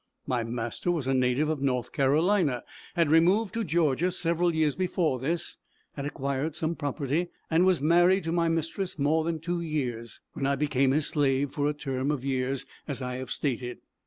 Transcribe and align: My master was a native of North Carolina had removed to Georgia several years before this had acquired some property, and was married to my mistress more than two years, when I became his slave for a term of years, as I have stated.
My 0.25 0.43
master 0.43 0.89
was 0.91 1.05
a 1.05 1.13
native 1.13 1.47
of 1.47 1.61
North 1.61 1.91
Carolina 1.91 2.63
had 2.95 3.11
removed 3.11 3.53
to 3.53 3.63
Georgia 3.63 4.11
several 4.11 4.55
years 4.55 4.75
before 4.75 5.19
this 5.19 5.57
had 5.93 6.07
acquired 6.07 6.55
some 6.55 6.73
property, 6.75 7.27
and 7.51 7.67
was 7.67 7.83
married 7.83 8.23
to 8.23 8.31
my 8.31 8.47
mistress 8.49 8.97
more 8.97 9.23
than 9.23 9.37
two 9.39 9.61
years, 9.61 10.19
when 10.33 10.47
I 10.47 10.55
became 10.55 10.89
his 10.89 11.05
slave 11.05 11.51
for 11.51 11.69
a 11.69 11.73
term 11.73 12.09
of 12.09 12.25
years, 12.25 12.65
as 12.87 13.03
I 13.03 13.17
have 13.17 13.29
stated. 13.29 13.77